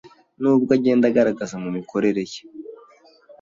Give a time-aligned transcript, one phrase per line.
[0.41, 2.41] n’ubwo agenda agaragaza mu mikorere ye.